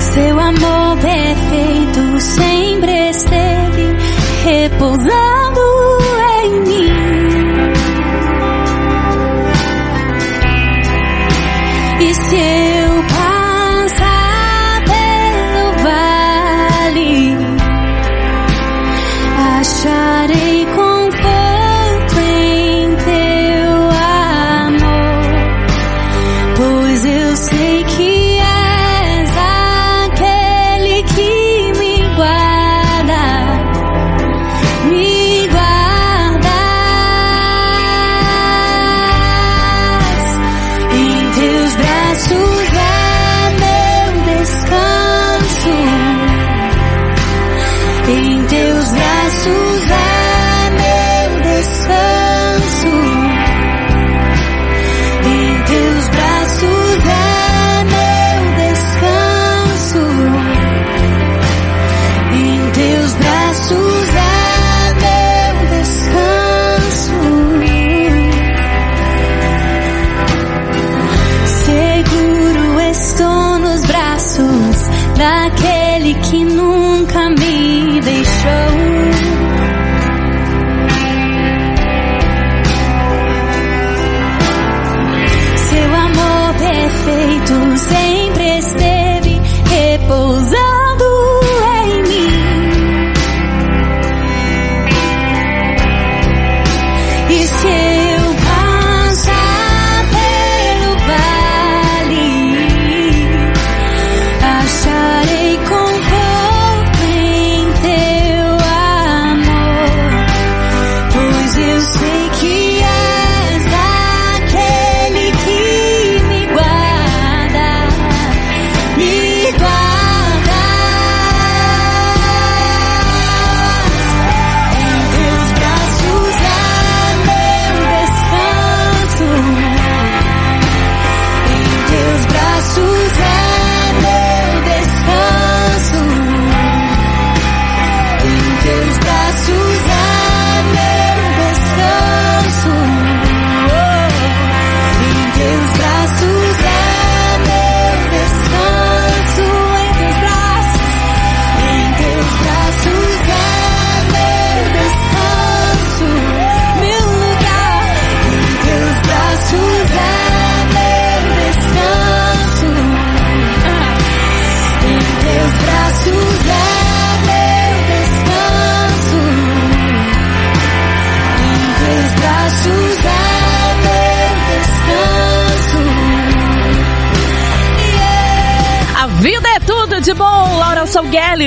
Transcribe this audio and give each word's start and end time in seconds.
Seu 0.00 0.38
amor 0.38 0.98
perfeito 0.98 2.20
sempre 2.20 3.08
esteve 3.10 3.96
repousando 4.44 5.47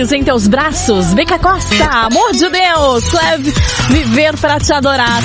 Salgueles 0.02 0.12
em 0.14 0.24
teus 0.24 0.48
braços, 0.48 1.14
Beca 1.14 1.38
Costa, 1.38 1.86
amor 1.86 2.32
de 2.32 2.50
Deus, 2.50 3.14
leve 3.14 3.54
viver 3.90 4.36
para 4.38 4.60
te 4.60 4.74
adorar. 4.74 5.22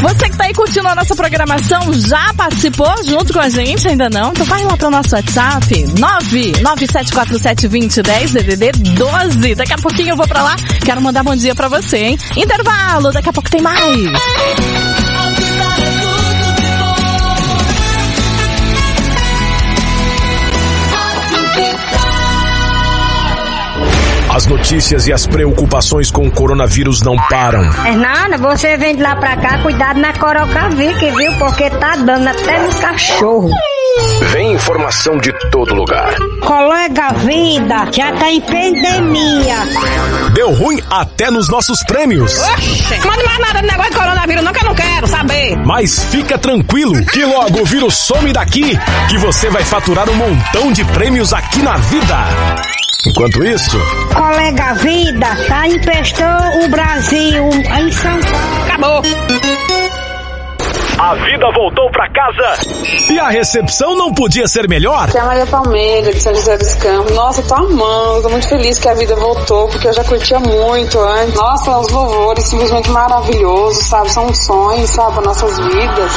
Você 0.00 0.30
que 0.30 0.36
tá 0.36 0.44
aí 0.44 0.54
curtindo 0.54 0.88
a 0.88 0.94
nossa 0.94 1.14
programação, 1.14 1.92
já 1.92 2.32
participou 2.34 2.90
junto 3.04 3.34
com 3.34 3.40
a 3.40 3.50
gente? 3.50 3.88
Ainda 3.88 4.08
não? 4.08 4.30
Então 4.30 4.46
vai 4.46 4.64
lá 4.64 4.74
pro 4.76 4.90
nosso 4.90 5.14
WhatsApp, 5.14 5.84
997472010, 5.94 8.32
DDD 8.32 8.72
12. 8.94 9.54
Daqui 9.54 9.74
a 9.74 9.78
pouquinho 9.78 10.10
eu 10.10 10.16
vou 10.16 10.26
pra 10.26 10.42
lá, 10.42 10.56
quero 10.84 11.00
mandar 11.02 11.22
bom 11.22 11.36
dia 11.36 11.54
pra 11.54 11.68
você, 11.68 11.98
hein? 11.98 12.18
Intervalo, 12.36 13.12
daqui 13.12 13.28
a 13.28 13.32
pouco 13.32 13.48
tem 13.50 13.60
mais. 13.60 13.76
As 24.36 24.44
notícias 24.44 25.06
e 25.06 25.14
as 25.14 25.26
preocupações 25.26 26.10
com 26.10 26.26
o 26.26 26.30
coronavírus 26.30 27.00
não 27.00 27.16
param. 27.16 27.72
Fernanda, 27.72 28.36
você 28.36 28.76
vem 28.76 28.94
de 28.94 29.02
lá 29.02 29.16
pra 29.16 29.34
cá, 29.34 29.62
cuidado 29.62 29.98
na 29.98 30.12
Corocavique, 30.12 31.10
viu? 31.12 31.32
Porque 31.38 31.70
tá 31.70 31.96
dando 31.96 32.28
até 32.28 32.58
no 32.58 32.68
cachorro. 32.78 33.48
Vem 34.30 34.52
informação 34.52 35.18
de 35.18 35.32
todo 35.50 35.74
lugar. 35.74 36.14
Colega 36.40 37.12
vida, 37.24 37.88
já 37.92 38.12
tá 38.12 38.30
em 38.30 38.40
pandemia. 38.40 39.56
Deu 40.34 40.52
ruim 40.52 40.80
até 40.90 41.30
nos 41.30 41.48
nossos 41.48 41.82
prêmios. 41.84 42.34
Manda 43.04 43.24
mais 43.24 43.38
nada 43.38 43.60
do 43.62 43.66
negócio 43.66 43.90
de 43.90 43.96
coronavírus, 43.96 44.44
não, 44.44 44.52
que 44.52 44.60
eu 44.60 44.68
não 44.68 44.74
Mas 45.64 46.04
fica 46.04 46.38
tranquilo 46.38 47.04
que 47.06 47.24
logo 47.24 47.62
o 47.62 47.64
vírus 47.64 47.94
some 47.94 48.32
daqui, 48.32 48.78
que 49.08 49.18
você 49.18 49.50
vai 49.50 49.64
faturar 49.64 50.08
um 50.08 50.14
montão 50.14 50.72
de 50.72 50.84
prêmios 50.84 51.32
aqui 51.32 51.62
na 51.62 51.76
vida. 51.76 52.16
Enquanto 53.06 53.44
isso, 53.44 53.78
Colega 54.12 54.74
Vida, 54.74 55.28
tá 55.46 55.68
emprestou 55.68 56.64
o 56.64 56.68
Brasil 56.68 57.48
em 57.48 57.92
São 57.92 58.18
Paulo. 58.80 58.98
Acabou. 58.98 59.85
A 60.98 61.14
vida 61.14 61.46
voltou 61.52 61.90
pra 61.90 62.08
casa 62.08 63.12
e 63.12 63.18
a 63.18 63.28
recepção 63.28 63.96
não 63.96 64.12
podia 64.12 64.46
ser 64.48 64.68
melhor. 64.68 65.08
Aqui 65.08 65.18
é 65.18 65.20
a 65.20 65.24
Maria 65.24 65.46
Palmeira, 65.46 66.12
de 66.12 66.20
São 66.20 66.34
José 66.34 66.56
dos 66.56 66.74
Campos. 66.74 67.14
Nossa, 67.14 67.40
eu 67.40 67.46
tô 67.46 67.54
amando, 67.54 68.22
tô 68.22 68.28
muito 68.30 68.48
feliz 68.48 68.78
que 68.78 68.88
a 68.88 68.94
vida 68.94 69.14
voltou, 69.16 69.68
porque 69.68 69.88
eu 69.88 69.92
já 69.92 70.04
curtia 70.04 70.38
muito 70.38 70.98
antes. 70.98 71.34
Nossa, 71.34 71.78
os 71.78 71.90
louvores 71.90 72.44
simplesmente 72.44 72.90
maravilhosos, 72.90 73.84
sabe? 73.86 74.10
São 74.10 74.32
sonhos, 74.32 74.90
sabe, 74.90 75.12
para 75.14 75.22
nossas 75.24 75.58
vidas. 75.58 76.12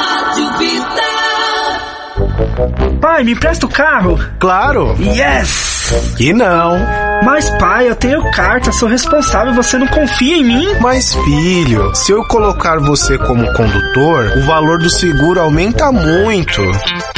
Pai, 3.02 3.24
me 3.24 3.34
empresta 3.34 3.66
o 3.66 3.70
carro? 3.70 4.20
Claro. 4.40 4.96
Yes! 5.00 6.16
E 6.20 6.34
não. 6.34 7.09
Mas 7.24 7.50
pai, 7.58 7.90
eu 7.90 7.96
tenho 7.96 8.32
carta, 8.32 8.72
sou 8.72 8.88
responsável, 8.88 9.54
você 9.54 9.78
não 9.78 9.88
confia 9.88 10.38
em 10.38 10.44
mim? 10.44 10.68
Mas 10.80 11.14
filho, 11.14 11.94
se 11.94 12.12
eu 12.14 12.24
colocar 12.24 12.80
você 12.80 13.18
como 13.18 13.52
condutor, 13.54 14.38
o 14.38 14.46
valor 14.46 14.80
do 14.80 14.90
seguro 14.90 15.42
aumenta 15.42 15.92
muito. 15.92 16.62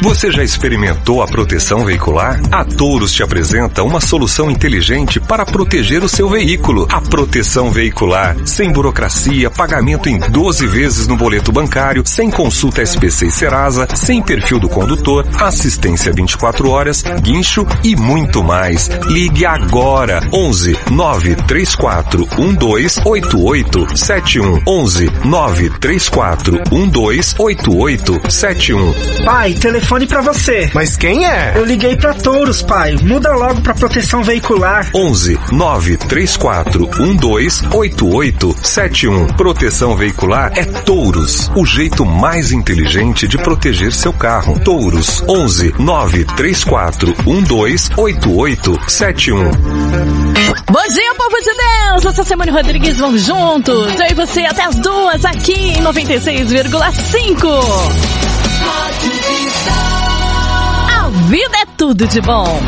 Você 0.01 0.31
já 0.31 0.43
experimentou 0.43 1.21
a 1.21 1.27
proteção 1.27 1.85
veicular? 1.85 2.41
A 2.51 2.65
Touros 2.65 3.13
te 3.13 3.21
apresenta 3.21 3.83
uma 3.83 4.01
solução 4.01 4.49
inteligente 4.49 5.19
para 5.19 5.45
proteger 5.45 6.03
o 6.03 6.09
seu 6.09 6.27
veículo. 6.27 6.87
A 6.91 6.99
proteção 6.99 7.69
veicular, 7.69 8.35
sem 8.43 8.71
burocracia, 8.71 9.51
pagamento 9.51 10.09
em 10.09 10.17
12 10.17 10.65
vezes 10.65 11.07
no 11.07 11.15
boleto 11.15 11.51
bancário, 11.51 12.01
sem 12.05 12.31
consulta 12.31 12.81
SPC 12.81 13.27
e 13.27 13.31
Serasa, 13.31 13.87
sem 13.93 14.21
perfil 14.21 14.59
do 14.59 14.67
condutor, 14.67 15.27
assistência 15.39 16.11
24 16.11 16.69
horas, 16.71 17.03
guincho 17.21 17.67
e 17.83 17.95
muito 17.95 18.43
mais. 18.43 18.89
Ligue 19.05 19.45
agora 19.45 19.90
11 20.31 20.77
934 20.89 22.27
1288 22.37 23.97
71 23.97 24.61
11 24.65 25.11
934 25.25 26.61
1288 26.71 28.31
71 28.31 28.93
Pai, 29.25 29.53
telefone 29.53 30.07
pra 30.07 30.21
você. 30.21 30.69
Mas 30.73 30.95
quem 30.95 31.25
é? 31.25 31.53
Eu 31.55 31.65
liguei 31.65 31.95
pra 31.95 32.13
Touros, 32.13 32.61
pai. 32.61 32.95
Muda 33.03 33.31
logo 33.33 33.61
pra 33.61 33.73
proteção 33.73 34.23
veicular. 34.23 34.89
11 34.95 35.37
934 35.51 36.89
1288 36.97 38.55
71. 38.61 39.27
Proteção 39.27 39.95
veicular 39.95 40.51
é 40.55 40.65
Touros, 40.65 41.51
o 41.55 41.65
jeito 41.65 42.05
mais 42.05 42.51
inteligente 42.51 43.27
de 43.27 43.37
proteger 43.37 43.91
seu 43.91 44.13
carro. 44.13 44.59
Touros 44.59 45.23
11 45.27 45.73
934 45.77 47.15
1288 47.25 48.79
71. 48.87 49.51
Bom 50.71 50.87
dia, 50.87 51.15
povo 51.15 51.37
de 51.41 51.53
Deus! 51.53 52.05
Eu 52.05 52.13
sou 52.13 52.23
Simone 52.23 52.51
Rodrigues, 52.51 52.97
vamos 52.97 53.25
juntos. 53.25 53.99
Eu 53.99 54.07
e 54.09 54.13
você 54.13 54.41
até 54.41 54.63
as 54.63 54.75
duas 54.75 55.25
aqui 55.25 55.73
em 55.73 55.81
96,5. 55.81 57.47
A 60.89 61.09
vida 61.27 61.57
é 61.57 61.65
tudo 61.77 62.07
de 62.07 62.21
bom. 62.21 62.61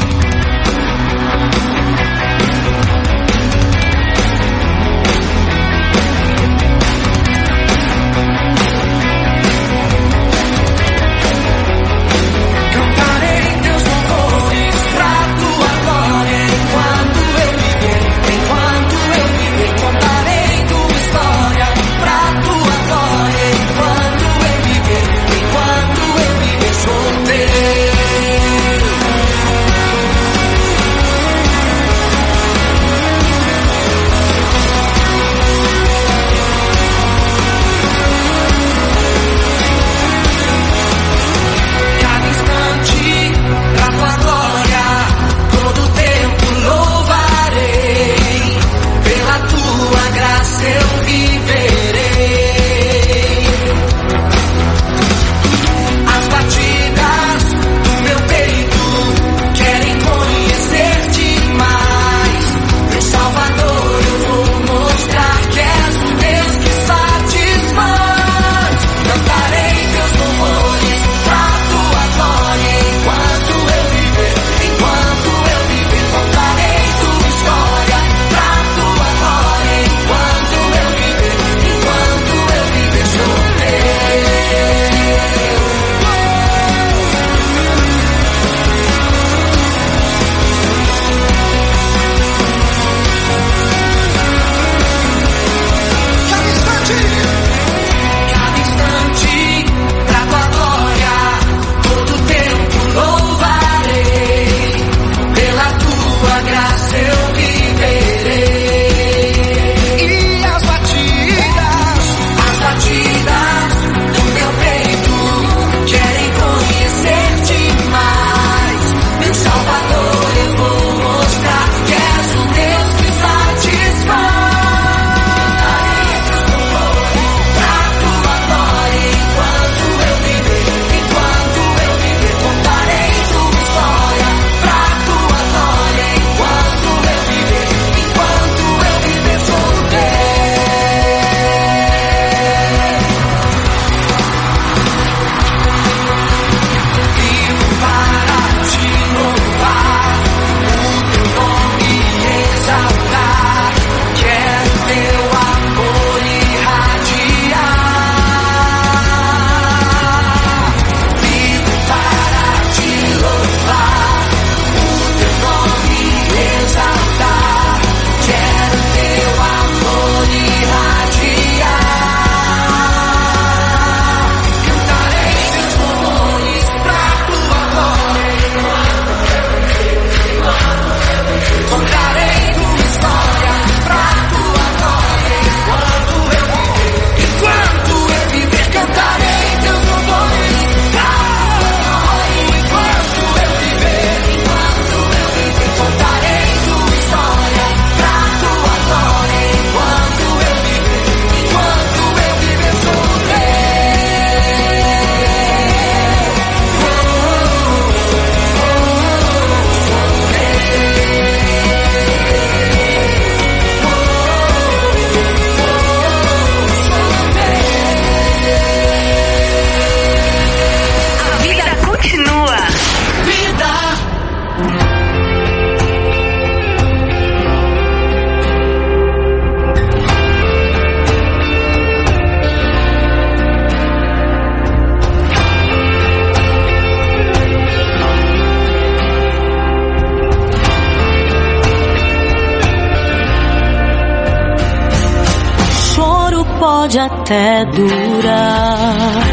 Até 247.63 247.65
durar 247.65 249.23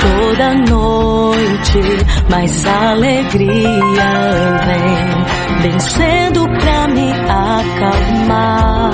toda 0.00 0.54
noite, 0.54 1.80
mas 2.30 2.66
a 2.66 2.90
alegria 2.90 4.10
vem 4.66 5.62
vencendo 5.62 6.48
pra 6.48 6.88
me 6.88 7.12
acalmar. 7.28 8.90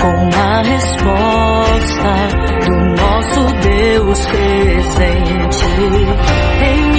Com 0.00 0.28
a 0.38 0.62
resposta 0.62 2.12
do 2.66 2.74
nosso 3.02 3.40
Deus 3.62 4.26
presente 4.26 5.64
em 6.62 6.95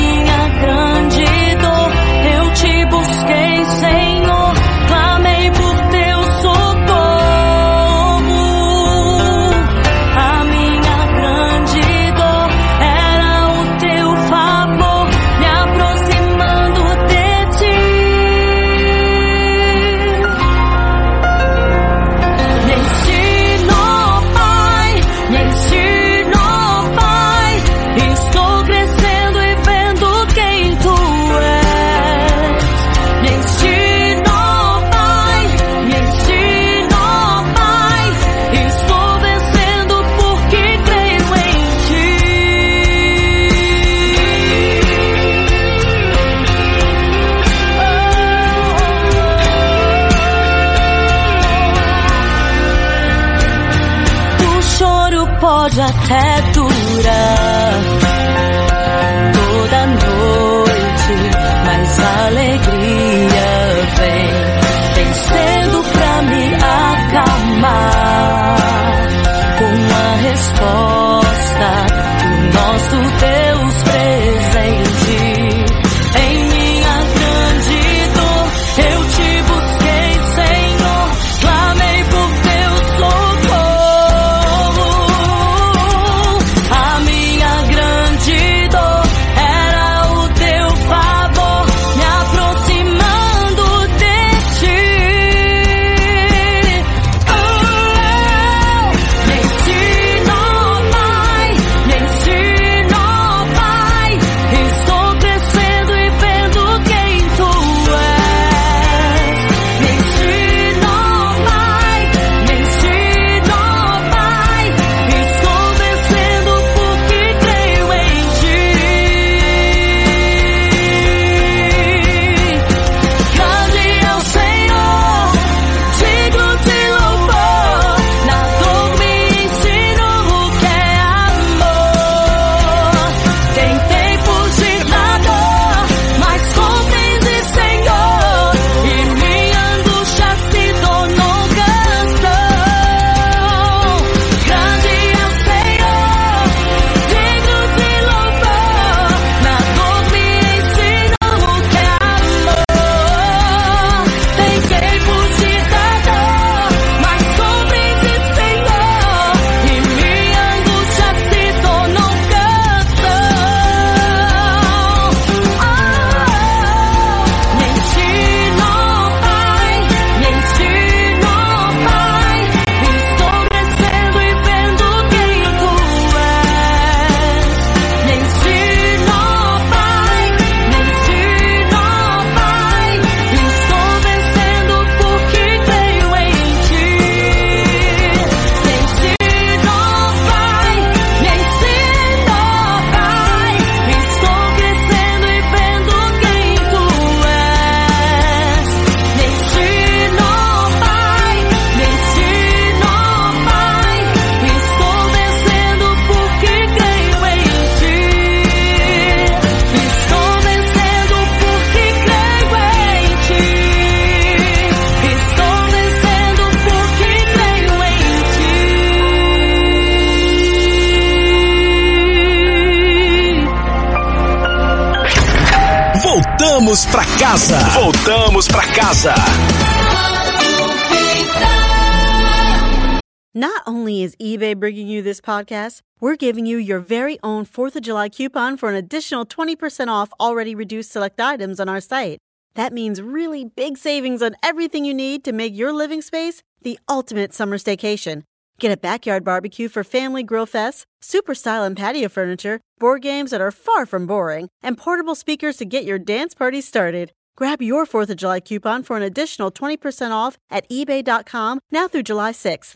eBay 234.28 234.60
bringing 234.60 234.90
you 234.90 235.02
this 235.02 235.22
podcast, 235.22 235.80
we're 236.02 236.18
giving 236.18 236.46
you 236.46 236.58
your 236.58 236.80
very 236.80 237.18
own 237.24 237.46
4th 237.46 237.78
of 237.78 237.84
July 237.84 238.10
coupon 238.10 238.58
for 238.58 238.68
an 238.68 238.76
additional 238.76 239.26
20% 239.26 239.88
off 239.88 240.12
already 240.20 240.54
reduced 240.54 240.92
select 240.92 241.22
items 241.22 241.62
on 241.62 241.70
our 241.70 241.80
site. 241.80 242.20
That 242.56 242.74
means 242.74 243.02
really 243.02 243.46
big 243.46 243.78
savings 243.78 244.22
on 244.22 244.36
everything 244.44 244.84
you 244.84 244.94
need 244.94 245.24
to 245.24 245.32
make 245.32 245.56
your 245.56 245.72
living 245.72 246.02
space 246.02 246.44
the 246.62 246.78
ultimate 246.90 247.34
summer 247.34 247.58
staycation. 247.58 248.24
Get 248.60 248.70
a 248.70 248.76
backyard 248.90 249.24
barbecue 249.24 249.70
for 249.70 249.86
family 249.86 250.24
grill 250.24 250.48
fests, 250.48 250.84
super 251.00 251.34
style 251.34 251.64
and 251.64 251.78
patio 251.78 252.10
furniture, 252.10 252.60
board 252.80 253.04
games 253.04 253.32
that 253.32 253.40
are 253.40 253.52
far 253.52 253.86
from 253.86 254.08
boring, 254.08 254.50
and 254.62 254.78
portable 254.78 255.16
speakers 255.16 255.56
to 255.58 255.66
get 255.66 255.86
your 255.86 256.00
dance 256.00 256.34
party 256.34 256.60
started. 256.60 257.14
Grab 257.38 257.62
your 257.62 257.86
4th 257.86 258.10
of 258.10 258.18
July 258.18 258.42
coupon 258.42 258.84
for 258.84 258.98
an 258.98 259.04
additional 259.04 259.52
20% 259.52 260.12
off 260.12 260.38
at 260.50 260.68
eBay.com 260.70 261.62
now 261.72 261.88
through 261.88 262.04
July 262.04 262.34
6th. 262.34 262.76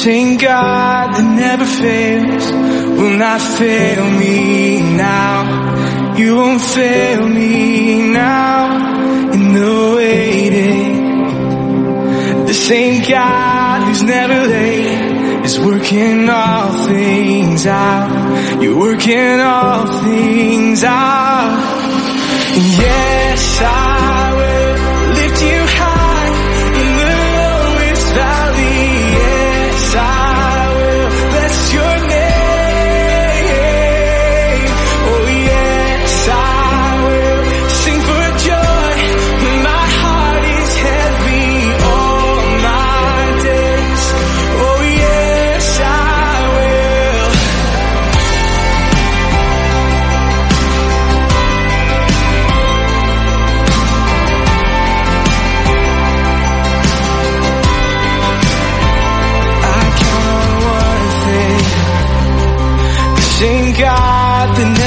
Same 0.00 0.38
God 0.38 1.12
that 1.12 1.28
never 1.36 1.66
fails 1.66 2.50
will 2.98 3.18
not 3.18 3.38
fail 3.38 4.10
me 4.18 4.80
now. 4.96 6.16
You 6.16 6.36
won't 6.36 6.62
fail 6.62 7.28
me 7.28 8.10
now 8.10 9.30
in 9.30 9.52
the 9.52 9.94
waiting. 9.96 11.26
The 12.46 12.54
same 12.54 13.02
God 13.06 13.82
who's 13.88 14.02
never 14.02 14.46
late 14.46 15.44
is 15.44 15.60
working 15.60 16.30
all 16.30 16.72
things 16.86 17.66
out. 17.66 18.62
You're 18.62 18.78
working 18.78 19.38
all 19.40 19.86
things 20.02 20.82
out. 20.82 21.52
Yeah. 22.80 23.29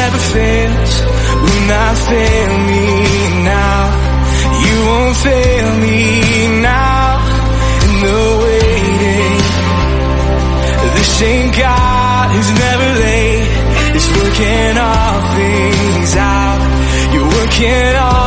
never 0.04 0.24
fails, 0.36 0.94
will 1.44 1.64
not 1.76 1.96
fail 2.10 2.54
me 2.72 2.84
now. 3.56 3.82
You 4.66 4.76
won't 4.90 5.18
fail 5.28 5.68
me 5.86 6.00
now. 6.62 7.08
In 7.86 7.94
the 8.06 8.22
waiting, 8.44 9.38
the 11.00 11.06
same 11.20 11.50
God 11.64 12.26
who's 12.34 12.52
never 12.66 12.90
late 13.06 13.52
is 13.98 14.08
working 14.20 14.76
all 14.90 15.20
things 15.40 16.12
out. 16.36 16.62
You're 17.14 17.32
working 17.38 17.96
all 18.08 18.23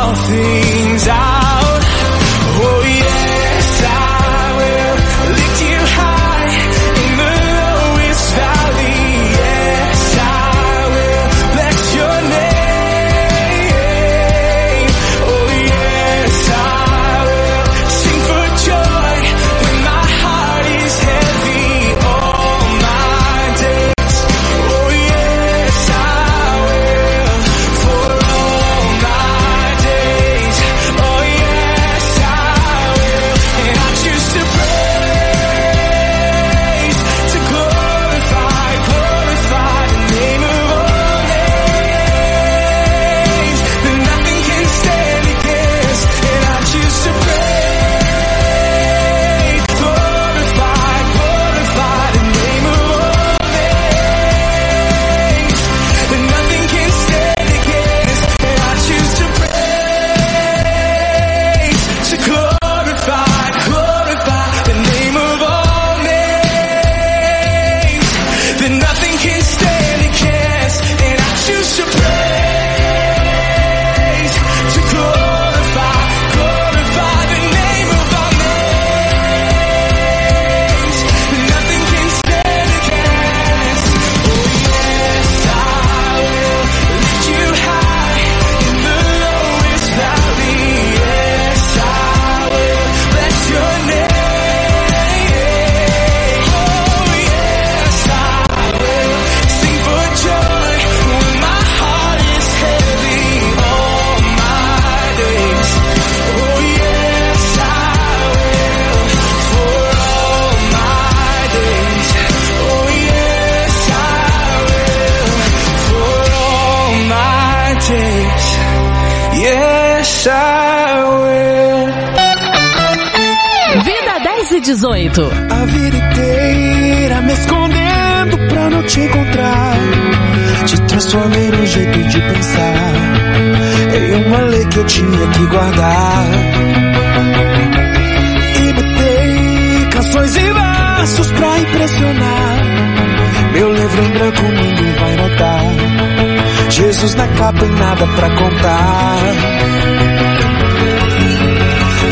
na 147.14 147.28
capa 147.28 147.64
e 147.64 147.68
nada 147.68 148.06
para 148.06 148.30
contar. 148.30 149.18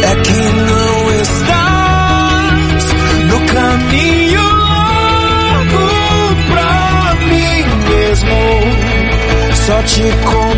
É 0.02 0.14
que 0.16 0.40
não 0.70 1.10
estás 1.20 2.84
no 3.30 3.40
caminho 3.52 4.42
longo 4.42 5.86
pra 6.52 7.14
mim 7.26 7.64
mesmo. 7.88 8.36
Só 9.66 9.82
te 9.82 10.02
conto. 10.24 10.53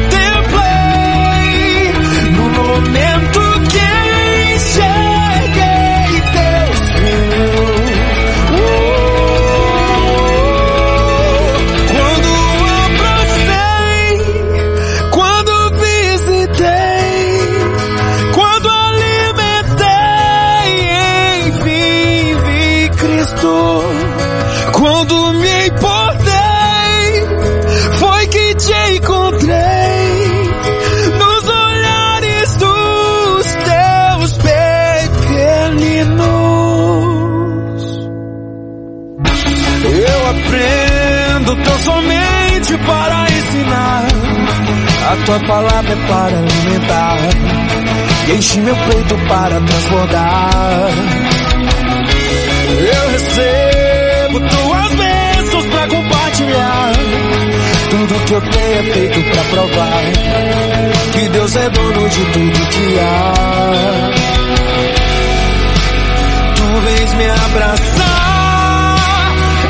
Abraçar 67.57 68.97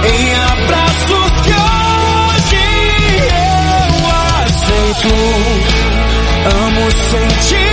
em 0.04 0.34
abraços 0.34 1.30
que 1.44 1.52
hoje 1.52 2.64
eu 3.30 4.10
aceito. 4.44 5.12
Amo 6.64 6.90
sem 6.90 7.65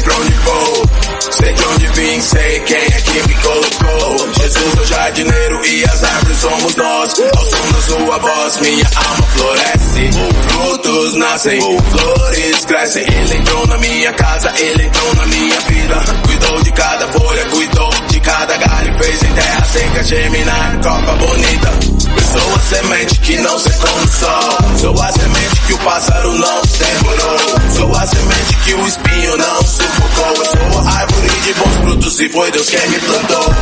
sei 0.00 0.02
pra 0.02 0.16
onde 0.16 0.32
vou. 0.32 0.90
Sei 1.30 1.52
de 1.52 1.64
onde 1.64 1.86
vim, 1.88 2.20
sei 2.20 2.60
quem 2.60 2.76
é 2.76 3.00
que 3.00 3.28
me 3.28 3.34
colocou. 3.34 4.34
Jesus 4.40 4.76
é 4.76 4.80
o 4.80 4.86
jardineiro 4.86 5.66
e 5.66 5.84
as 5.84 6.04
árvores 6.04 6.36
somos 6.38 6.76
nós. 6.76 7.14
Ao 7.36 7.46
som 7.46 7.72
da 7.72 7.82
sua 7.82 8.18
voz, 8.18 8.60
minha 8.60 8.90
alma 8.96 9.26
floresce. 9.34 10.10
Frutos 10.48 11.14
nascem, 11.16 11.60
flores 11.60 12.64
crescem. 12.64 13.04
Ele 13.04 13.36
entrou 13.36 13.66
na 13.66 13.78
minha 13.78 14.12
casa, 14.12 14.52
ele 14.58 14.86
entrou 14.86 15.14
na 15.14 15.26
minha 15.26 15.60
vida. 15.60 15.94
Cuidou 16.26 16.62
de 16.62 16.72
cada 16.72 17.08
folha, 17.08 17.44
cuidou 17.46 17.90
cada 18.22 18.56
galho. 18.56 18.98
Fez 18.98 19.22
em 19.22 19.32
terra 19.32 19.64
seca 19.64 20.04
germinar, 20.04 20.80
copa 20.82 21.12
bonita. 21.16 21.70
Sou 22.32 22.54
a 22.54 22.58
semente 22.60 23.20
que 23.20 23.36
não 23.38 23.58
secou 23.58 24.00
no 24.00 24.08
sol. 24.08 24.78
Sou 24.78 25.02
a 25.02 25.12
semente 25.12 25.60
que 25.66 25.72
o 25.72 25.78
pássaro 25.78 26.32
não 26.32 26.62
demorou. 26.62 27.38
Sou 27.76 27.96
a 27.96 28.06
semente 28.06 28.56
que 28.64 28.74
o 28.74 28.86
espinho 28.86 29.36
não 29.36 29.62
sufocou. 29.62 30.34
Eu 30.36 30.44
sou 30.44 30.80
a 30.80 30.92
árvore 30.92 31.40
de 31.40 31.54
bons 31.54 31.76
frutos 31.76 32.20
e 32.20 32.28
foi 32.28 32.50
Deus 32.52 32.68
quem 32.68 32.88
me 32.88 32.98
plantou. 33.00 33.54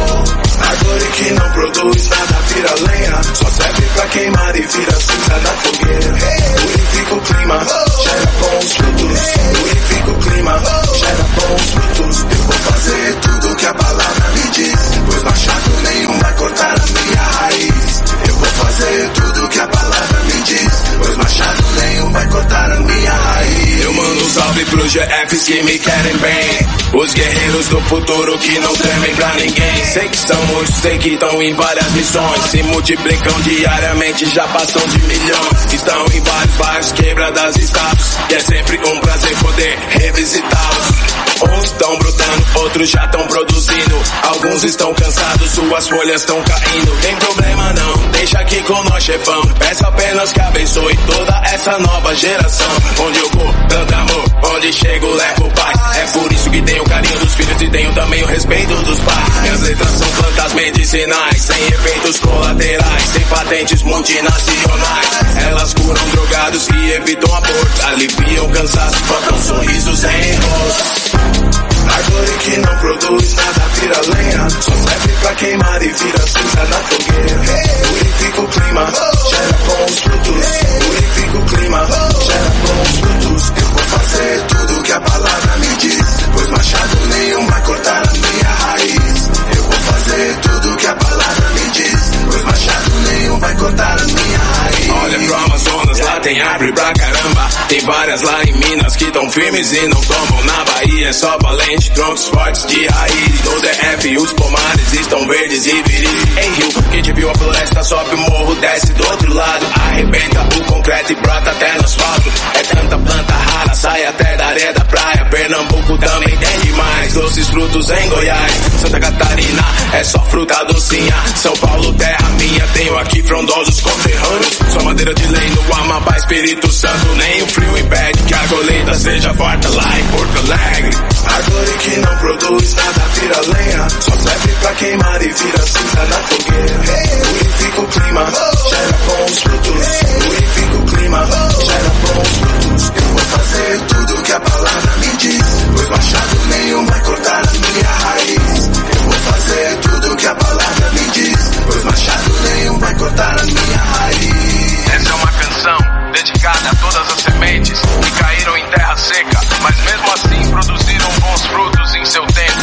Árvore 0.60 1.04
que 1.12 1.30
não 1.32 1.50
produz 1.52 2.08
nada 2.08 2.34
vira 2.48 2.74
lenha. 2.90 3.22
Só 3.34 3.50
serve 3.50 3.82
pra 3.94 4.06
queimar 4.08 4.56
e 4.56 4.60
vira 4.60 5.00
cinza 5.00 5.36
na 5.42 5.50
fogueira. 5.62 6.18
Purifica 6.60 7.14
o 7.14 7.20
clima, 7.20 7.58
gera 8.02 8.32
bons 8.40 8.72
frutos. 8.72 9.18
Purifica 9.58 10.10
o 10.10 10.18
clima, 10.18 10.62
gera 10.94 11.26
bons 11.36 11.70
frutos. 11.70 12.18
Eu 12.20 12.42
vou 12.44 12.58
fazer 12.72 13.14
tudo 13.20 13.56
que 13.56 13.66
a 13.66 13.74
palavra 13.74 14.17
Pois 14.58 15.22
machado 15.22 15.70
nenhum 15.82 16.18
vai 16.18 16.34
cortar 16.34 16.74
a 16.74 16.86
minha 16.86 17.22
raiz. 17.22 18.02
Eu 18.26 18.34
vou 18.34 18.46
fazer 18.46 19.10
tudo 19.10 19.48
que 19.50 19.60
a 19.60 19.68
palavra 19.68 20.24
me 20.24 20.42
diz. 20.42 20.82
Pois 20.98 21.16
machado 21.16 21.62
nenhum 21.80 22.10
vai 22.10 22.28
cortar 22.28 22.72
a 22.72 22.80
minha 22.80 23.12
raiz. 23.12 23.67
Eu 23.88 23.94
mando 23.94 24.22
um 24.22 24.28
salve 24.28 24.64
pros 24.66 24.92
GFs 24.92 25.44
que 25.44 25.62
me 25.62 25.78
querem 25.78 26.16
bem. 26.18 26.68
Os 26.92 27.14
guerreiros 27.14 27.68
do 27.68 27.80
futuro 27.82 28.38
que 28.38 28.58
não 28.58 28.74
tremem 28.74 29.14
pra 29.14 29.32
ninguém. 29.36 29.84
Sei 29.86 30.06
que 30.10 30.16
são 30.18 30.42
muitos, 30.44 30.74
sei 30.74 30.98
que 30.98 31.08
estão 31.08 31.42
em 31.42 31.54
várias 31.54 31.90
missões. 31.92 32.44
Se 32.50 32.62
multiplicam 32.64 33.40
diariamente, 33.40 34.26
já 34.28 34.46
passam 34.48 34.86
de 34.88 34.98
milhões. 35.04 35.72
Estão 35.72 36.04
em 36.12 36.20
vários 36.20 36.56
bairros, 36.56 36.92
quebradas 36.92 37.56
e 37.56 37.64
estados. 37.64 38.18
E 38.28 38.34
é 38.34 38.40
sempre 38.40 38.76
um 38.76 39.00
prazer 39.00 39.36
poder 39.38 39.78
revisitá-los. 39.88 41.08
Uns 41.40 41.64
estão 41.64 41.98
brotando, 41.98 42.46
outros 42.56 42.90
já 42.90 43.04
estão 43.04 43.26
produzindo. 43.26 44.02
Alguns 44.22 44.64
estão 44.64 44.92
cansados, 44.92 45.50
suas 45.52 45.88
folhas 45.88 46.20
estão 46.20 46.42
caindo. 46.42 47.00
Tem 47.00 47.16
problema 47.16 47.72
não, 47.72 48.10
deixa 48.10 48.38
aqui 48.40 48.60
com 48.64 48.82
nós, 48.84 49.04
chefão. 49.04 49.40
Peço 49.58 49.86
apenas 49.86 50.32
que 50.32 50.40
abençoe 50.40 50.96
toda 51.06 51.42
essa 51.44 51.78
nova 51.78 52.14
geração. 52.16 52.70
Onde 53.06 53.18
eu 53.20 53.30
vou, 53.30 53.54
amor, 53.94 54.24
onde 54.54 54.72
chego, 54.72 55.14
levo 55.14 55.50
paz. 55.50 55.96
É 55.96 56.06
por 56.18 56.32
isso 56.32 56.50
que 56.50 56.62
tenho 56.62 56.82
o 56.82 56.88
carinho 56.88 57.18
dos 57.18 57.34
filhos 57.34 57.62
e 57.62 57.70
tenho 57.70 57.92
também 57.94 58.22
o 58.22 58.26
respeito 58.26 58.74
dos 58.74 58.98
pais. 59.00 59.42
Minhas 59.42 59.60
letras 59.62 59.90
são 59.90 60.08
plantas 60.08 60.52
medicinais, 60.54 61.42
sem 61.42 61.66
efeitos 61.66 62.20
colaterais, 62.20 63.02
sem 63.12 63.22
patentes 63.22 63.82
multinacionais. 63.82 65.08
Elas 65.48 65.74
curam 65.74 66.08
drogados 66.10 66.68
e 66.68 66.90
evitam 66.92 67.34
aborto, 67.34 67.86
aliviam 67.86 68.48
cansaço, 68.50 69.04
botam 69.04 69.38
sorrisos 69.42 70.04
em 70.04 70.34
rosto. 70.34 71.58
Árvore 71.88 72.38
que 72.44 72.56
não 72.58 72.76
produz 72.78 73.34
nada 73.34 73.68
vira 73.74 74.00
lenha. 74.14 74.50
Só 74.50 74.72
serve 74.72 75.12
pra 75.20 75.34
queimar 75.34 75.82
e 75.82 75.88
vira 75.88 76.26
cinza 76.26 76.64
na 76.64 76.76
fogueira. 76.76 77.40
Purifica 77.88 78.40
o 78.42 78.48
clima, 78.48 78.92
gera 79.30 79.58
bons 79.64 79.98
frutos. 80.00 80.46
Purifica 80.84 81.38
o 81.38 81.44
clima, 81.46 81.86
gera 81.86 82.50
bons 82.62 82.98
frutos. 83.00 83.67
Fazer 84.08 84.40
tudo 84.46 84.82
que 84.84 84.92
a 84.92 85.00
palavra 85.00 85.56
me 85.58 85.76
diz. 85.76 86.04
Pois 86.32 86.48
machado 86.48 87.06
nenhum 87.08 87.46
vai 87.46 87.62
cortar 87.62 88.02
a 88.02 88.12
minha 88.12 88.48
raiz. 88.48 89.30
Eu 89.54 89.62
vou 89.64 89.72
fazer 89.72 90.38
tudo 90.40 90.76
que 90.76 90.86
a 90.86 90.94
palavra 90.94 91.48
me 91.50 91.70
diz. 91.72 92.10
Pois 92.30 92.42
machado 92.44 92.90
nenhum 93.06 93.38
vai 93.38 93.54
cortar 93.56 93.98
a 94.00 94.04
minha 94.04 94.38
raiz. 94.38 94.90
Olha 94.90 95.18
pro 95.18 95.34
Amazonas, 95.34 95.98
tem 96.20 96.40
árvore 96.40 96.72
pra 96.72 96.92
caramba. 96.92 97.48
Tem 97.68 97.80
várias 97.80 98.22
lá 98.22 98.42
em 98.44 98.52
Minas 98.52 98.96
que 98.96 99.10
tão 99.10 99.30
firmes 99.30 99.72
e 99.72 99.86
não 99.88 100.00
tomam. 100.00 100.44
Na 100.44 100.64
Bahia 100.64 101.08
é 101.08 101.12
só 101.12 101.36
valente, 101.38 101.90
troncos 101.92 102.28
fortes 102.28 102.66
de 102.66 102.86
raiz. 102.86 103.44
No 103.44 103.60
DF 103.60 104.18
os 104.18 104.32
pomares 104.32 104.92
estão 104.94 105.26
verdes 105.26 105.66
e 105.66 105.82
viris. 105.82 106.22
Em 106.38 106.52
Rio, 106.54 106.82
quem 106.90 107.02
te 107.02 107.12
viu 107.12 107.30
a 107.30 107.34
floresta 107.34 107.84
sobe 107.84 108.14
o 108.14 108.18
morro, 108.18 108.54
desce 108.56 108.92
do 108.94 109.06
outro 109.06 109.34
lado. 109.34 109.66
Arrebenta 109.80 110.48
o 110.56 110.64
concreto 110.64 111.12
e 111.12 111.16
brota 111.16 111.50
até 111.50 111.74
no 111.74 111.84
asfalto. 111.84 112.32
É 112.54 112.62
tanta 112.62 112.98
planta 112.98 113.32
rara, 113.32 113.74
sai 113.74 114.06
até 114.06 114.36
da 114.36 114.46
areia 114.46 114.72
da 114.72 114.84
praia. 114.84 115.24
Pernambuco 115.30 115.98
também 115.98 116.36
tem 116.36 116.60
demais. 116.60 117.12
Doces 117.14 117.48
frutos 117.48 117.90
em 117.90 118.08
Goiás. 118.08 118.52
Santa 118.80 119.00
Catarina 119.00 119.64
é 119.92 120.04
só 120.04 120.18
fruta 120.24 120.64
docinha. 120.64 121.14
São 121.36 121.52
Paulo, 121.58 121.92
terra 121.94 122.28
minha, 122.38 122.66
tenho 122.68 122.98
aqui 122.98 123.22
frondosos 123.22 123.80
conterrâneos. 123.80 124.58
Só 124.68 124.82
madeira 124.82 125.14
de 125.14 125.26
lei 125.26 125.50
no 125.50 125.74
Amapá, 125.74 126.07
Espírito 126.16 126.70
Santo. 126.70 127.06
Nem 127.16 127.42
o 127.42 127.46
frio 127.46 127.78
impede 127.78 128.22
que 128.24 128.34
a 128.34 128.48
colheita 128.48 128.94
seja 128.94 129.34
forte 129.34 129.68
lá 129.68 129.98
em 129.98 130.04
Porto 130.08 130.38
Alegre. 130.38 130.96
Árvore 131.24 131.78
que 131.78 131.96
não 132.00 132.16
produz 132.18 132.74
nada 132.74 133.00
vira 133.14 133.40
lenha. 133.40 133.88
Só 134.00 134.12
serve 134.12 134.52
pra 134.60 134.72
queimar 134.74 135.22
e 135.22 135.28
vira 135.28 135.66
cinza 135.66 136.04
na 136.04 136.16
fogueira. 136.28 136.78
Purifica 136.78 137.80
o 137.80 137.86
clima, 137.86 138.24
gera 138.70 138.98
bons 139.06 139.38
frutos. 139.42 139.86
Purifica 140.24 140.76
o 140.76 140.84
clima, 140.86 141.26
gera 141.66 141.90
bons 142.02 142.28
frutos. 142.38 142.92
Eu 142.94 143.02
vou 143.02 143.18
fazer 143.18 143.80
tudo 143.88 144.22
que 144.22 144.32
a 144.32 144.40
palavra 144.40 144.96
me 144.98 145.16
diz. 145.18 145.44
Pois 145.74 145.88
machado 145.88 146.38
nenhum 146.48 146.86
vai 146.86 147.00
cortar 147.00 147.42
a 147.42 147.52
minha 147.52 147.90
raiz. 147.90 148.70
Eu 148.94 149.02
vou 149.02 149.12
fazer 149.12 149.76
tudo 149.82 150.16
que 150.16 150.26
a 150.26 150.34
palavra 150.34 150.90
me 150.92 151.10
diz. 151.12 151.50
Pois 151.66 151.84
machado 151.84 152.32
nenhum 152.42 152.78
vai 152.78 152.94
cortar 152.94 153.40
a 153.40 153.44
minha 153.44 153.78
raiz. 153.78 154.88
Essa 154.94 155.10
é 155.10 155.14
uma 155.14 155.32
canção 155.32 155.77
dedicada 156.18 156.70
a 156.70 156.74
todas 156.74 157.12
as 157.12 157.20
sementes 157.20 157.80
que 157.80 158.10
caíram 158.20 158.56
em 158.56 158.66
terra 158.70 158.96
seca, 158.96 159.40
mas 159.62 159.76
mesmo 159.82 160.12
assim 160.12 160.50
produziram 160.50 161.08
bons 161.20 161.46
frutos 161.46 161.94
em 161.94 162.04
seu 162.04 162.26
tempo. 162.26 162.58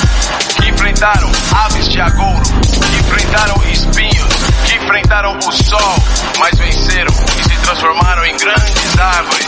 Que 0.62 0.70
enfrentaram 0.70 1.32
aves 1.56 1.88
de 1.88 2.02
agouro, 2.02 2.44
que 2.44 2.96
enfrentaram 3.00 3.56
espinhos, 3.72 4.34
que 4.66 4.76
enfrentaram 4.76 5.38
o 5.38 5.52
sol, 5.52 5.96
mas 6.38 6.58
venceram 6.58 7.14
e 7.40 7.44
se 7.44 7.62
transformaram 7.62 8.26
em 8.26 8.36
grandes 8.38 9.00
árvores. 9.00 9.48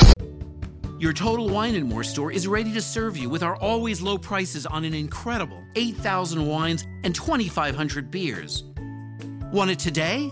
Your 0.99 1.13
Total 1.13 1.45
Wine 1.45 1.75
and 1.75 1.85
More 1.85 2.03
store 2.03 2.31
is 2.31 2.47
ready 2.47 2.73
to 2.73 2.81
serve 2.81 3.17
you 3.17 3.29
with 3.29 3.43
our 3.43 3.57
always 3.57 4.01
low 4.01 4.17
prices 4.17 4.65
on 4.65 4.85
an 4.85 4.93
incredible 4.93 5.61
8,000 5.75 6.47
wines 6.47 6.87
and 7.03 7.13
2,500 7.13 8.09
beers. 8.09 8.63
Want 9.51 9.69
it 9.69 9.79
today? 9.79 10.31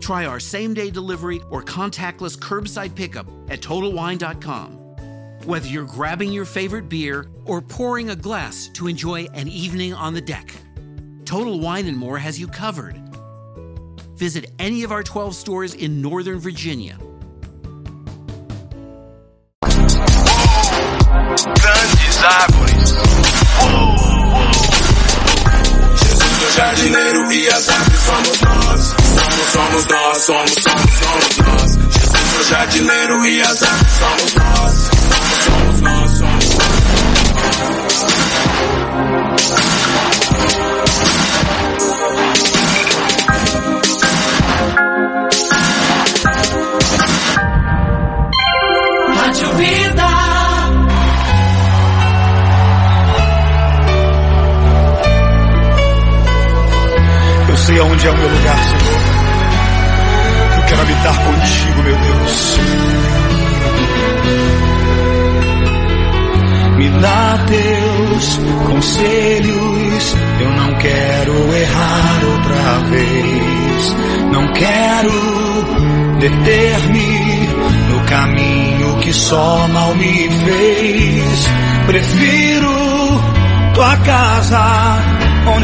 Try 0.00 0.26
our 0.26 0.40
same 0.40 0.74
day 0.74 0.90
delivery 0.90 1.40
or 1.50 1.62
contactless 1.62 2.38
curbside 2.38 2.94
pickup 2.94 3.26
at 3.50 3.60
TotalWine.com. 3.60 4.72
Whether 5.44 5.68
you're 5.68 5.84
grabbing 5.84 6.32
your 6.32 6.44
favorite 6.44 6.88
beer 6.88 7.28
or 7.44 7.60
pouring 7.60 8.10
a 8.10 8.16
glass 8.16 8.68
to 8.74 8.88
enjoy 8.88 9.24
an 9.34 9.48
evening 9.48 9.94
on 9.94 10.14
the 10.14 10.20
deck, 10.20 10.52
Total 11.24 11.58
Wine 11.58 11.86
and 11.86 11.96
More 11.96 12.18
has 12.18 12.38
you 12.38 12.48
covered. 12.48 12.96
Visit 14.16 14.50
any 14.58 14.82
of 14.82 14.92
our 14.92 15.02
12 15.02 15.34
stores 15.34 15.74
in 15.74 16.02
Northern 16.02 16.38
Virginia. 16.38 16.98
Jardineiro 26.54 27.32
e 27.32 27.48
as 27.48 27.68
árvores 27.68 28.00
somos 28.00 28.40
nós. 28.40 28.80
Somos, 28.88 29.52
somos 29.52 29.86
nós, 29.86 30.18
somos, 30.24 30.50
somos, 30.50 30.92
somos 30.92 31.36
nós. 31.38 31.70
Jesus, 31.92 32.32
meu 32.32 32.44
jardineiro 32.44 33.26
e 33.26 33.40
as 33.40 33.62
árvores 33.62 33.92
somos 33.98 34.34
nós. 34.34 34.72
Somos, 35.44 35.44
somos 35.44 35.80
nós, 35.80 36.10
somos, 36.18 36.48
Rádio 39.38 39.77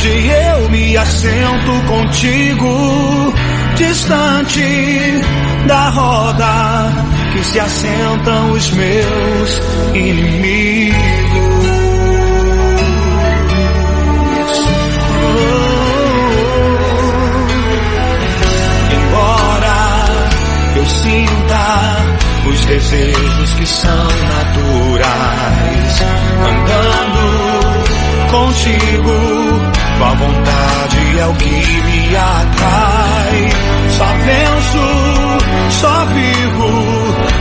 onde 0.04 0.28
eu 0.28 0.68
me 0.68 0.96
assento 0.98 1.72
contigo, 1.86 3.32
distante 3.74 4.60
da 5.66 5.88
roda 5.88 6.92
que 7.32 7.42
se 7.42 7.58
assentam 7.58 8.52
os 8.52 8.70
meus 8.72 9.62
inimigos. 9.94 10.94
Embora 18.92 20.04
eu 20.76 20.86
sinta 20.86 21.96
os 22.50 22.64
desejos 22.66 23.54
que 23.54 23.66
são 23.66 24.04
naturais, 24.36 26.02
andando 26.42 27.54
contigo, 28.30 29.63
tua 30.04 30.14
vontade 30.14 31.18
é 31.18 31.26
o 31.26 31.34
que 31.34 31.48
me 31.48 32.16
atrai. 32.16 33.48
Só 33.90 34.04
venço, 34.04 34.84
só 35.80 36.04
vivo, 36.06 36.68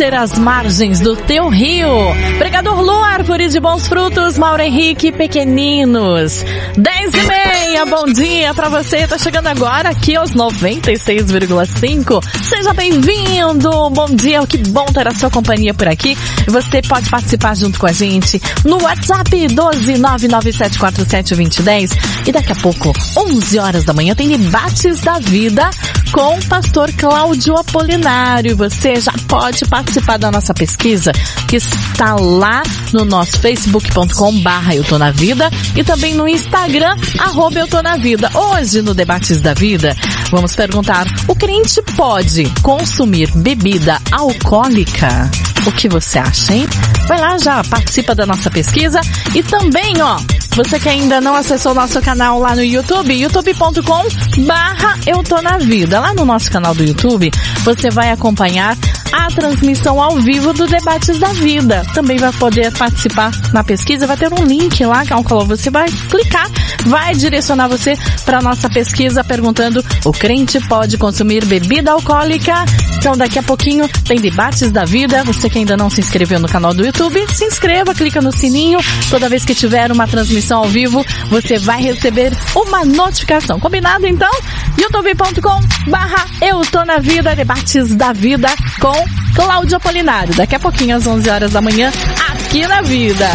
Sácer, 0.00 0.14
as 0.14 0.38
margens 0.38 1.00
do 1.00 1.14
teu 1.14 1.50
rio. 1.50 1.90
Pregador 2.38 2.80
Lu, 2.80 3.04
árvore 3.04 3.50
de 3.50 3.60
bons 3.60 3.86
frutos, 3.86 4.38
Mauro 4.38 4.62
Henrique, 4.62 5.12
pequeninos. 5.12 6.42
10 6.74 7.14
e 7.14 7.22
meia, 7.22 7.84
bom 7.84 8.06
dia 8.06 8.54
pra 8.54 8.70
você. 8.70 9.06
Tá 9.06 9.18
chegando 9.18 9.48
agora 9.48 9.90
aqui 9.90 10.16
aos 10.16 10.32
96,5. 10.32 12.24
Seja 12.42 12.72
bem-vindo, 12.72 13.90
bom 13.90 14.06
dia, 14.14 14.40
que 14.46 14.56
bom 14.56 14.86
ter 14.86 15.06
a 15.06 15.14
sua 15.14 15.28
companhia 15.28 15.74
por 15.74 15.88
aqui. 15.88 16.16
Você 16.46 16.80
pode 16.80 17.10
participar 17.10 17.54
junto 17.54 17.78
com 17.78 17.86
a 17.86 17.92
gente 17.92 18.40
no 18.64 18.82
WhatsApp 18.82 19.30
12997472010. 19.48 21.90
E 22.26 22.32
daqui 22.32 22.52
a 22.52 22.56
pouco, 22.56 22.94
11 23.18 23.58
horas 23.58 23.84
da 23.84 23.92
manhã, 23.92 24.14
tem 24.14 24.30
debates 24.30 25.02
da 25.02 25.18
vida 25.18 25.68
com 26.12 26.36
o 26.36 26.44
pastor 26.46 26.92
Cláudio 26.92 27.56
Apolinário. 27.56 28.56
Você 28.56 29.00
já 29.00 29.12
pode 29.28 29.64
participar 29.66 30.18
da 30.18 30.30
nossa 30.30 30.52
pesquisa 30.52 31.12
que 31.48 31.56
está 31.56 32.14
lá 32.16 32.62
no 32.92 33.04
nosso 33.04 33.38
facebook.com 33.38 34.40
barra 34.40 34.74
Eu 34.74 34.84
Tô 34.84 34.98
Na 34.98 35.10
Vida 35.10 35.50
e 35.76 35.84
também 35.84 36.14
no 36.14 36.28
Instagram, 36.28 36.96
arroba 37.18 37.60
Eu 37.60 37.68
Tô 37.68 37.82
Na 37.82 37.96
Vida. 37.96 38.30
Hoje, 38.34 38.82
no 38.82 38.94
Debates 38.94 39.40
da 39.40 39.54
Vida, 39.54 39.96
vamos 40.30 40.54
perguntar, 40.54 41.06
o 41.28 41.34
crente 41.34 41.80
pode 41.96 42.44
consumir 42.62 43.30
bebida 43.36 43.98
alcoólica? 44.10 45.30
O 45.66 45.72
que 45.72 45.88
você 45.88 46.18
acha, 46.18 46.54
hein? 46.54 46.66
Vai 47.06 47.20
lá 47.20 47.36
já, 47.38 47.62
participa 47.64 48.14
da 48.14 48.26
nossa 48.26 48.50
pesquisa 48.50 49.00
e 49.34 49.42
também, 49.42 50.00
ó, 50.00 50.18
você 50.64 50.78
que 50.78 50.90
ainda 50.90 51.22
não 51.22 51.34
acessou 51.34 51.74
nosso 51.74 52.02
canal 52.02 52.38
lá 52.38 52.54
no 52.54 52.62
YouTube, 52.62 53.14
youtube.com 53.14 54.42
barra 54.44 54.94
Eu 55.06 55.22
Tô 55.22 55.40
Na 55.40 55.56
Vida. 55.56 55.98
Lá 55.98 56.12
no 56.12 56.26
nosso 56.26 56.50
canal 56.50 56.74
do 56.74 56.84
YouTube, 56.84 57.30
você 57.64 57.88
vai 57.88 58.10
acompanhar 58.10 58.76
a 59.12 59.28
transmissão 59.28 60.00
ao 60.00 60.16
vivo 60.16 60.52
do 60.52 60.66
Debates 60.66 61.18
da 61.18 61.28
Vida. 61.28 61.82
Também 61.94 62.18
vai 62.18 62.32
poder 62.32 62.72
participar 62.72 63.30
na 63.52 63.64
pesquisa, 63.64 64.06
vai 64.06 64.16
ter 64.16 64.32
um 64.32 64.44
link 64.44 64.84
lá, 64.84 65.02
ao 65.10 65.46
você 65.46 65.70
vai 65.70 65.88
clicar, 65.88 66.50
vai 66.86 67.14
direcionar 67.14 67.68
você 67.68 67.96
para 68.24 68.40
nossa 68.40 68.68
pesquisa 68.68 69.22
perguntando 69.24 69.84
o 70.04 70.12
crente 70.12 70.60
pode 70.68 70.98
consumir 70.98 71.44
bebida 71.44 71.92
alcoólica? 71.92 72.64
Então 72.96 73.16
daqui 73.16 73.38
a 73.38 73.42
pouquinho 73.42 73.88
tem 74.04 74.20
Debates 74.20 74.70
da 74.70 74.84
Vida. 74.84 75.24
Você 75.24 75.48
que 75.48 75.58
ainda 75.58 75.76
não 75.76 75.88
se 75.88 76.00
inscreveu 76.00 76.38
no 76.38 76.48
canal 76.48 76.74
do 76.74 76.84
YouTube, 76.84 77.26
se 77.32 77.44
inscreva, 77.44 77.94
clica 77.94 78.20
no 78.20 78.30
sininho. 78.30 78.78
Toda 79.08 79.28
vez 79.28 79.44
que 79.44 79.54
tiver 79.54 79.90
uma 79.90 80.06
transmissão 80.06 80.58
ao 80.58 80.68
vivo, 80.68 81.04
você 81.30 81.58
vai 81.58 81.80
receber 81.80 82.32
uma 82.54 82.84
notificação. 82.84 83.58
Combinado 83.58 84.06
então? 84.06 84.30
youtube.com 84.78 85.90
barra 85.90 86.26
Eu 86.40 86.60
Tô 86.70 86.84
Na 86.84 86.98
Vida, 86.98 87.34
Debates 87.34 87.94
da 87.96 88.12
Vida 88.12 88.48
com 88.80 88.99
Cláudio 89.34 89.76
Apolinário. 89.76 90.34
Daqui 90.34 90.54
a 90.54 90.60
pouquinho, 90.60 90.96
às 90.96 91.06
11 91.06 91.30
horas 91.30 91.52
da 91.52 91.60
manhã, 91.60 91.92
aqui 92.30 92.66
na 92.66 92.80
Vida. 92.82 93.28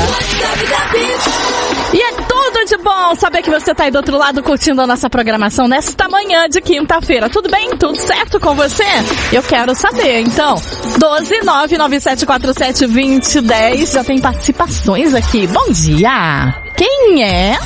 E 1.94 2.02
é 2.02 2.12
tudo 2.14 2.66
de 2.66 2.78
bom 2.78 3.16
saber 3.16 3.42
que 3.42 3.50
você 3.50 3.74
tá 3.74 3.86
aí 3.86 3.92
do 3.92 3.98
outro 3.98 4.18
lado 4.18 4.44
curtindo 4.44 4.82
a 4.82 4.88
nossa 4.88 5.10
programação 5.10 5.68
nesta 5.68 6.10
manhã 6.10 6.50
de 6.50 6.60
quinta-feira. 6.60 7.30
Tudo 7.30 7.50
bem? 7.50 7.70
Tudo 7.78 7.96
certo 7.96 8.40
com 8.40 8.54
você? 8.56 8.84
Eu 9.32 9.44
quero 9.44 9.74
saber. 9.76 10.22
Então, 10.22 10.56
12997472010 11.00 13.94
já 13.94 14.04
tem 14.04 14.20
participações 14.20 15.14
aqui. 15.14 15.48
Bom 15.48 15.72
dia! 15.72 16.54
Quem 16.76 17.24
é? 17.24 17.58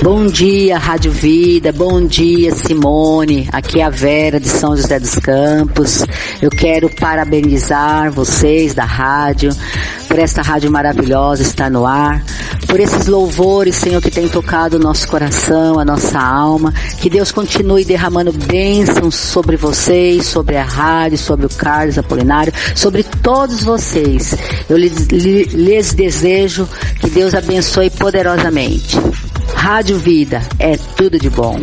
Bom 0.00 0.26
dia, 0.26 0.78
Rádio 0.78 1.10
Vida. 1.10 1.72
Bom 1.72 2.06
dia, 2.06 2.54
Simone. 2.54 3.48
Aqui 3.52 3.80
é 3.80 3.84
a 3.84 3.90
Vera 3.90 4.38
de 4.38 4.48
São 4.48 4.76
José 4.76 5.00
dos 5.00 5.16
Campos. 5.16 6.04
Eu 6.40 6.50
quero 6.50 6.88
parabenizar 6.88 8.12
vocês 8.12 8.74
da 8.74 8.84
rádio 8.84 9.50
por 10.06 10.18
esta 10.18 10.40
rádio 10.40 10.70
maravilhosa 10.70 11.42
estar 11.42 11.68
no 11.68 11.84
ar, 11.84 12.24
por 12.66 12.80
esses 12.80 13.06
louvores, 13.08 13.74
Senhor, 13.74 14.00
que 14.00 14.10
tem 14.10 14.28
tocado 14.28 14.76
o 14.76 14.80
nosso 14.80 15.06
coração, 15.08 15.80
a 15.80 15.84
nossa 15.84 16.18
alma. 16.18 16.72
Que 17.00 17.10
Deus 17.10 17.32
continue 17.32 17.84
derramando 17.84 18.32
bênçãos 18.32 19.16
sobre 19.16 19.56
vocês, 19.56 20.26
sobre 20.26 20.56
a 20.56 20.64
rádio, 20.64 21.18
sobre 21.18 21.44
o 21.44 21.50
Carlos 21.50 21.98
Apolinário, 21.98 22.52
sobre 22.74 23.02
todos 23.02 23.64
vocês. 23.64 24.34
Eu 24.70 24.76
lhes, 24.76 25.08
lhes 25.08 25.92
desejo 25.92 26.68
que 27.00 27.10
Deus 27.10 27.34
abençoe 27.34 27.90
poderosamente. 27.90 28.96
Rádio 29.68 29.98
Vida 29.98 30.40
é 30.58 30.78
tudo 30.78 31.18
de 31.18 31.28
bom. 31.28 31.60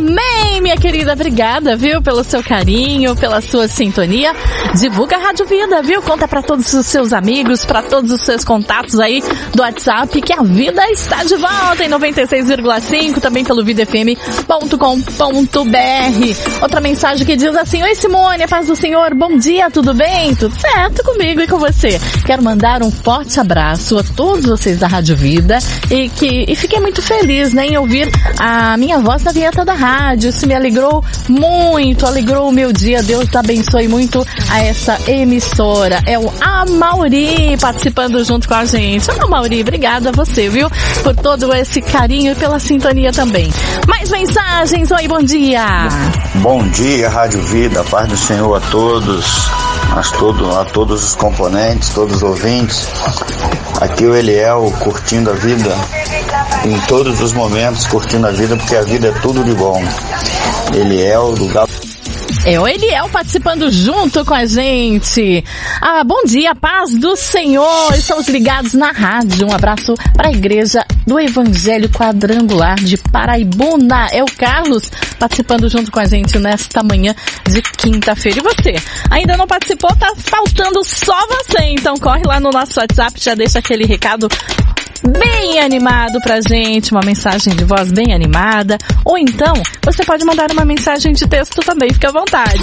Amém, 0.00 0.62
minha 0.62 0.78
querida. 0.78 1.12
Obrigada, 1.12 1.76
viu, 1.76 2.00
pelo 2.00 2.24
seu 2.24 2.42
carinho, 2.42 3.14
pela 3.14 3.42
sua 3.42 3.68
sintonia. 3.68 4.34
Divulga 4.78 5.16
a 5.16 5.18
Rádio 5.18 5.44
Vida, 5.44 5.82
viu? 5.82 6.00
Conta 6.00 6.26
para 6.26 6.42
todos 6.42 6.72
os 6.72 6.86
seus 6.86 7.12
amigos, 7.12 7.66
para 7.66 7.82
todos 7.82 8.10
os 8.10 8.22
seus 8.22 8.42
contatos 8.42 8.98
aí 8.98 9.22
do 9.54 9.60
WhatsApp 9.60 10.22
que 10.22 10.32
a 10.32 10.42
vida 10.42 10.82
está 10.90 11.22
de 11.22 11.36
volta 11.36 11.84
em 11.84 11.90
96,5, 11.90 13.20
também 13.20 13.44
pelo 13.44 13.62
vidafm.com.br. 13.62 16.62
Outra 16.62 16.80
mensagem 16.80 17.26
que 17.26 17.36
diz 17.36 17.54
assim: 17.54 17.82
Oi 17.82 17.94
Simone, 17.94 18.44
a 18.44 18.48
paz 18.48 18.68
do 18.68 18.76
Senhor, 18.76 19.14
bom 19.14 19.36
dia, 19.36 19.70
tudo 19.70 19.92
bem? 19.92 20.34
Tudo 20.34 20.58
certo 20.58 21.04
comigo 21.04 21.42
e 21.42 21.46
com 21.46 21.58
você? 21.58 22.00
Quero 22.24 22.42
mandar 22.42 22.82
um 22.82 22.90
forte 22.90 23.38
abraço 23.38 23.98
a 23.98 24.02
todos 24.02 24.46
vocês 24.46 24.78
da 24.78 24.86
Rádio 24.86 25.14
Vida 25.14 25.58
e 25.90 26.08
que 26.08 26.46
e 26.48 26.56
fiquei 26.56 26.80
muito 26.80 27.02
feliz 27.02 27.52
né, 27.52 27.66
em 27.66 27.76
ouvir 27.76 28.10
a 28.38 28.78
minha 28.78 28.98
voz 28.98 29.22
na 29.22 29.32
vinheta 29.32 29.62
da 29.62 29.74
rádio. 29.74 29.89
Isso 30.28 30.46
me 30.46 30.54
alegrou 30.54 31.04
muito, 31.28 32.06
alegrou 32.06 32.48
o 32.48 32.52
meu 32.52 32.72
dia. 32.72 33.02
Deus 33.02 33.34
abençoe 33.34 33.88
muito 33.88 34.26
a 34.48 34.62
essa 34.62 34.98
emissora. 35.10 36.00
É 36.06 36.18
o 36.18 36.32
Amauri 36.40 37.56
participando 37.60 38.24
junto 38.24 38.48
com 38.48 38.54
a 38.54 38.64
gente. 38.64 39.10
Amauri, 39.20 39.60
obrigada 39.60 40.10
a 40.10 40.12
você, 40.12 40.48
viu? 40.48 40.70
Por 41.02 41.14
todo 41.16 41.52
esse 41.54 41.80
carinho 41.80 42.32
e 42.32 42.34
pela 42.34 42.58
sintonia 42.58 43.12
também. 43.12 43.50
Mais 43.88 44.08
mensagens, 44.10 44.90
oi, 44.90 45.08
bom 45.08 45.22
dia. 45.22 45.88
Bom 46.36 46.66
dia, 46.68 47.08
Rádio 47.08 47.42
Vida, 47.42 47.84
paz 47.84 48.08
do 48.08 48.16
Senhor 48.16 48.54
a 48.56 48.60
todos, 48.60 49.26
a, 49.90 50.02
todo, 50.18 50.58
a 50.58 50.64
todos 50.64 51.04
os 51.04 51.14
componentes, 51.16 51.90
todos 51.90 52.16
os 52.16 52.22
ouvintes. 52.22 52.88
Aqui 53.80 54.04
o 54.04 54.14
Eliel 54.14 54.72
curtindo 54.80 55.30
a 55.30 55.34
vida 55.34 55.74
em 56.64 56.78
todos 56.86 57.20
os 57.20 57.32
momentos, 57.32 57.86
curtindo 57.86 58.26
a 58.26 58.30
vida, 58.30 58.56
porque 58.56 58.76
a 58.76 58.82
vida 58.82 59.08
é 59.08 59.12
tudo 59.20 59.44
de 59.44 59.54
bom. 59.54 59.82
Eliel 60.74 61.34
do 61.34 61.46
Galo. 61.46 61.68
É 62.44 62.58
o 62.58 62.66
Eliel 62.66 63.06
participando 63.10 63.70
junto 63.70 64.24
com 64.24 64.32
a 64.32 64.46
gente. 64.46 65.44
Ah, 65.80 66.02
bom 66.02 66.22
dia, 66.24 66.54
paz 66.54 66.94
do 66.94 67.14
Senhor. 67.14 67.94
Estamos 67.94 68.28
ligados 68.28 68.72
na 68.72 68.92
rádio. 68.92 69.46
Um 69.46 69.52
abraço 69.52 69.94
para 70.14 70.28
a 70.28 70.32
igreja 70.32 70.82
do 71.06 71.20
Evangelho 71.20 71.90
Quadrangular 71.90 72.76
de 72.76 72.96
Paraibuna. 72.96 74.06
É 74.10 74.22
o 74.22 74.26
Carlos 74.26 74.90
participando 75.18 75.68
junto 75.68 75.90
com 75.90 76.00
a 76.00 76.06
gente 76.06 76.38
nesta 76.38 76.82
manhã 76.82 77.14
de 77.46 77.60
quinta-feira. 77.60 78.38
E 78.38 78.42
você? 78.42 78.74
Ainda 79.10 79.36
não 79.36 79.46
participou? 79.46 79.94
Tá 79.96 80.10
faltando 80.16 80.82
só 80.82 81.18
você. 81.26 81.62
Então 81.64 81.94
corre 81.96 82.22
lá 82.24 82.40
no 82.40 82.50
nosso 82.50 82.80
WhatsApp, 82.80 83.20
já 83.20 83.34
deixa 83.34 83.58
aquele 83.58 83.84
recado 83.84 84.28
bem 85.06 85.58
animado 85.60 86.20
pra 86.20 86.40
gente, 86.40 86.92
uma 86.92 87.02
mensagem 87.04 87.54
de 87.54 87.64
voz 87.64 87.90
bem 87.90 88.12
animada, 88.14 88.78
ou 89.04 89.18
então 89.18 89.54
você 89.84 90.04
pode 90.04 90.24
mandar 90.24 90.50
uma 90.50 90.64
mensagem 90.64 91.12
de 91.12 91.26
texto 91.26 91.60
também, 91.62 91.92
fique 91.92 92.06
à 92.06 92.12
vontade. 92.12 92.60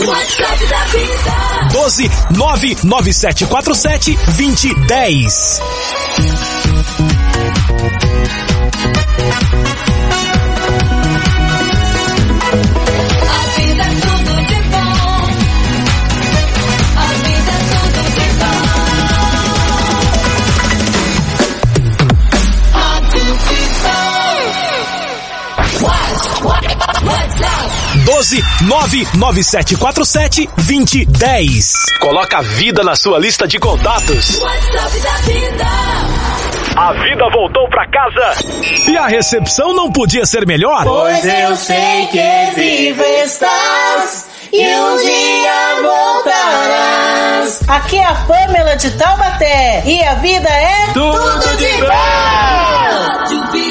12 1.72 2.12
99747 2.32 4.18
2010. 4.38 5.62
12 28.18 28.43
99747 28.63 30.49
2010. 30.57 31.74
Coloca 31.99 32.39
a 32.39 32.41
vida 32.41 32.84
na 32.84 32.95
sua 32.95 33.20
lista 33.20 33.47
de 33.47 33.59
contatos. 33.59 34.39
WhatsApp 34.39 34.99
da 35.01 35.11
vida. 35.18 35.65
A 36.76 36.93
vida 36.93 37.30
voltou 37.32 37.70
pra 37.70 37.86
casa 37.88 38.43
e 38.88 38.97
a 38.97 39.05
recepção 39.05 39.72
não 39.76 39.91
podia 39.91 40.26
ser 40.26 40.47
melhor. 40.47 40.84
Pois 40.84 41.24
eu 41.26 41.55
sei 41.55 42.07
que 42.07 42.55
vivo 42.55 43.03
estás 43.03 44.26
e 44.51 44.65
um 44.65 44.97
dia 44.97 45.82
voltarás. 45.84 47.59
Aqui 47.68 47.97
é 47.97 48.05
a 48.05 48.15
Pamela 48.15 48.76
de 48.78 48.89
Taubaté 48.97 49.84
e 49.86 50.03
a 50.03 50.15
vida 50.15 50.49
é 50.49 50.88
Tudo 50.91 51.57
de 51.57 51.68
bom. 51.82 51.91
Vida. 53.51 53.66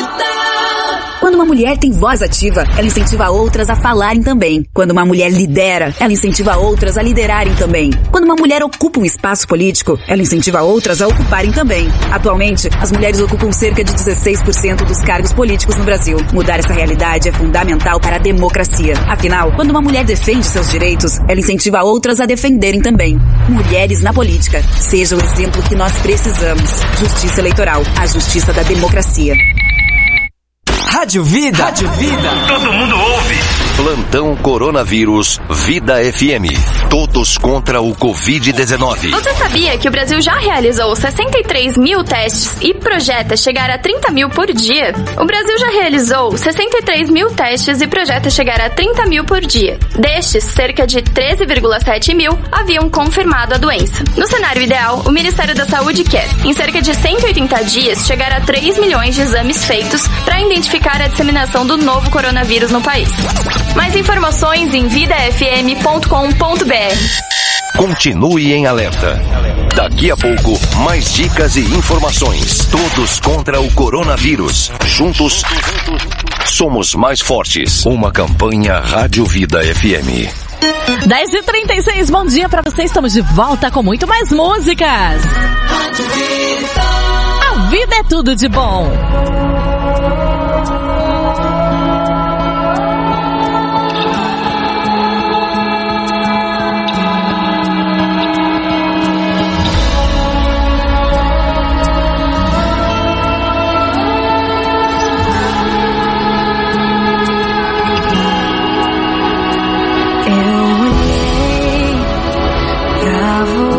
Quando 1.21 1.35
uma 1.37 1.45
mulher 1.45 1.79
tem 1.79 1.91
voz 1.91 2.21
ativa, 2.21 2.65
ela 2.77 2.87
incentiva 2.87 3.31
outras 3.31 3.71
a 3.71 3.75
falarem 3.75 4.23
também. 4.23 4.65
Quando 4.73 4.91
uma 4.91 5.05
mulher 5.05 5.31
lidera, 5.31 5.95
ela 5.99 6.13
incentiva 6.13 6.57
outras 6.57 6.99
a 6.99 7.03
liderarem 7.03 7.55
também. 7.55 7.91
Quando 8.11 8.25
uma 8.25 8.35
mulher 8.35 8.63
ocupa 8.63 9.01
um 9.01 9.05
espaço 9.05 9.49
político, 9.49 9.99
ela 10.07 10.21
incentiva 10.21 10.63
outras 10.63 11.01
a 11.01 11.09
ocuparem 11.09 11.51
também. 11.53 11.89
Atualmente, 12.13 12.69
as 12.81 12.93
mulheres 12.93 13.19
ocupam 13.21 13.51
cerca 13.51 13.83
de 13.83 13.93
16% 13.93 14.85
dos 14.85 15.01
cargos 15.01 15.33
políticos 15.33 15.77
no 15.77 15.85
Brasil. 15.85 16.19
Mudar 16.33 16.59
essa 16.59 16.73
realidade 16.73 17.29
é 17.29 17.33
fundamental 17.33 17.99
para 17.99 18.17
a 18.17 18.21
democracia. 18.21 18.95
Afinal, 19.09 19.53
quando 19.53 19.71
uma 19.71 19.81
mulher 19.81 20.05
defende 20.05 20.45
seus 20.47 20.71
direitos, 20.71 21.19
ela 21.29 21.41
incentiva 21.41 21.83
outras 21.83 22.21
a 22.21 22.27
defenderem 22.27 22.81
também. 22.81 23.19
Mulheres 23.49 24.03
na 24.03 24.13
política. 24.13 24.63
Seja 24.79 25.17
o 25.17 25.21
exemplo 25.21 25.63
que 25.63 25.75
nós 25.75 25.93
precisamos. 25.99 26.71
Justiça 26.99 27.41
eleitoral. 27.41 27.83
A 27.99 28.07
justiça 28.07 28.53
da 28.53 28.63
democracia. 28.63 29.35
Rádio 30.85 31.25
Vida. 31.25 31.65
Rádio 31.65 31.89
Vida. 31.93 32.31
Todo 32.47 32.73
mundo 32.73 32.97
ouve. 32.97 33.37
Plantão 33.77 34.37
Coronavírus 34.37 35.41
Vida 35.51 35.97
FM. 36.13 36.57
Todos 36.89 37.37
contra 37.37 37.81
o 37.81 37.95
Covid-19. 37.95 39.11
Você 39.11 39.35
sabia 39.35 39.77
que 39.77 39.89
o 39.89 39.91
Brasil 39.91 40.21
já 40.21 40.39
realizou 40.39 40.95
63 40.95 41.77
mil 41.77 42.03
testes 42.05 42.57
e 42.61 42.73
projeta 42.73 43.37
chegar 43.37 43.69
a 43.71 43.79
30 43.79 44.11
mil 44.13 44.31
por 44.31 44.47
dia? 44.53 44.95
O 45.19 45.27
Brasil 45.27 45.59
já 45.59 45.71
realizou 45.71 46.37
63 46.37 47.11
mil 47.11 47.31
testes 47.31 47.81
e 47.81 47.87
projeta 47.87 48.31
chegar 48.31 48.61
a 48.61 48.71
30 48.71 49.07
mil 49.07 49.25
por 49.25 49.41
dia. 49.41 49.79
Destes, 49.99 50.45
cerca 50.45 50.87
de 50.87 51.03
13,7 51.03 52.15
mil 52.15 52.39
haviam 52.51 52.89
confirmado 52.89 53.55
a 53.55 53.59
doença. 53.59 54.03
No 54.17 54.27
cenário 54.27 54.63
ideal, 54.63 55.03
o 55.05 55.11
Ministério 55.11 55.55
da 55.55 55.67
Saúde 55.67 56.05
quer, 56.05 56.29
em 56.45 56.55
cerca 56.55 56.81
de 56.81 56.95
180 56.95 57.65
dias, 57.65 58.07
chegar 58.07 58.33
a 58.33 58.41
3 58.41 58.79
milhões 58.79 59.15
de 59.15 59.23
exames 59.23 59.65
feitos 59.65 60.07
para 60.25 60.41
identificar 60.41 60.66
a 61.07 61.09
disseminação 61.09 61.65
do 61.65 61.77
novo 61.77 62.11
coronavírus 62.11 62.71
no 62.73 62.83
país. 62.83 63.09
Mais 63.77 63.95
informações 63.95 64.75
em 64.75 64.89
vidafm.com.br. 64.89 66.07
Continue 67.77 68.53
em 68.53 68.67
alerta. 68.67 69.23
Daqui 69.75 70.11
a 70.11 70.17
pouco, 70.17 70.59
mais 70.79 71.13
dicas 71.15 71.57
e 71.57 71.61
informações. 71.61 72.67
Todos 72.67 73.21
contra 73.21 73.61
o 73.61 73.71
coronavírus. 73.73 74.73
Juntos, 74.87 75.43
somos 76.47 76.95
mais 76.95 77.21
fortes. 77.21 77.87
Uma 77.87 78.11
campanha 78.11 78.81
Rádio 78.81 79.25
Vida 79.25 79.63
FM. 79.63 80.29
10 81.07 81.33
e 81.33 81.43
36 81.43 82.11
bom 82.11 82.25
dia 82.25 82.49
pra 82.49 82.63
você. 82.63 82.83
Estamos 82.83 83.13
de 83.13 83.21
volta 83.21 83.71
com 83.71 83.83
muito 83.83 84.07
mais 84.07 84.33
músicas. 84.33 85.23
A 87.51 87.69
vida 87.71 87.97
é 87.97 88.03
tudo 88.05 88.35
de 88.35 88.49
bom. 88.49 88.91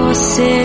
Você, 0.07 0.56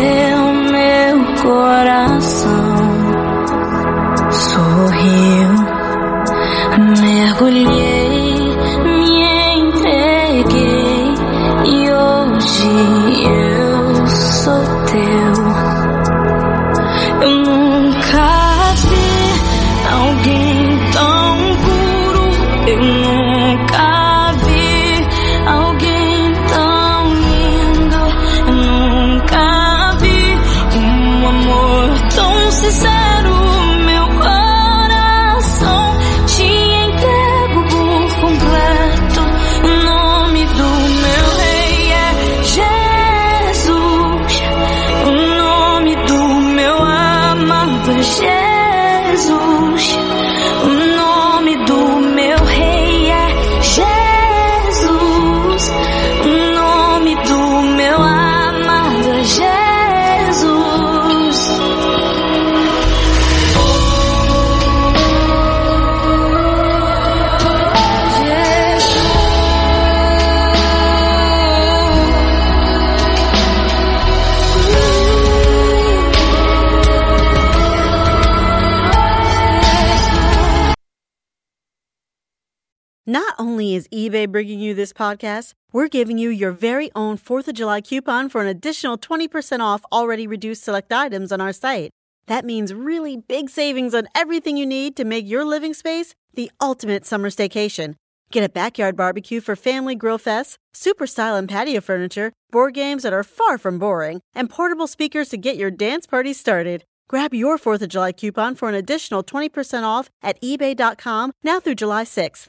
eBay 83.92 84.26
bringing 84.26 84.58
you 84.58 84.72
this 84.74 84.92
podcast, 84.92 85.52
we're 85.70 85.86
giving 85.86 86.16
you 86.16 86.30
your 86.30 86.50
very 86.50 86.90
own 86.94 87.18
4th 87.18 87.48
of 87.48 87.54
July 87.54 87.82
coupon 87.82 88.30
for 88.30 88.40
an 88.40 88.46
additional 88.46 88.96
20% 88.96 89.60
off 89.60 89.84
already 89.92 90.26
reduced 90.26 90.64
select 90.64 90.90
items 90.92 91.30
on 91.30 91.42
our 91.42 91.52
site. 91.52 91.90
That 92.26 92.46
means 92.46 92.72
really 92.72 93.18
big 93.18 93.50
savings 93.50 93.94
on 93.94 94.08
everything 94.14 94.56
you 94.56 94.64
need 94.64 94.96
to 94.96 95.04
make 95.04 95.28
your 95.28 95.44
living 95.44 95.74
space 95.74 96.14
the 96.32 96.50
ultimate 96.58 97.04
summer 97.04 97.28
staycation. 97.28 97.96
Get 98.30 98.44
a 98.44 98.48
backyard 98.48 98.96
barbecue 98.96 99.42
for 99.42 99.56
family 99.56 99.94
grill 99.94 100.18
fests, 100.18 100.56
super 100.72 101.06
style 101.06 101.36
and 101.36 101.46
patio 101.46 101.82
furniture, 101.82 102.32
board 102.50 102.72
games 102.72 103.02
that 103.02 103.12
are 103.12 103.22
far 103.22 103.58
from 103.58 103.78
boring, 103.78 104.22
and 104.34 104.48
portable 104.48 104.86
speakers 104.86 105.28
to 105.28 105.36
get 105.36 105.56
your 105.56 105.70
dance 105.70 106.06
party 106.06 106.32
started. 106.32 106.84
Grab 107.08 107.34
your 107.34 107.58
4th 107.58 107.82
of 107.82 107.90
July 107.90 108.12
coupon 108.12 108.54
for 108.54 108.70
an 108.70 108.74
additional 108.74 109.22
20% 109.22 109.82
off 109.82 110.08
at 110.22 110.40
eBay.com 110.40 111.32
now 111.44 111.60
through 111.60 111.74
July 111.74 112.04
6th. 112.04 112.48